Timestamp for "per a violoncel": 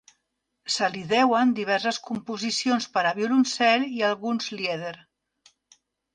2.97-3.87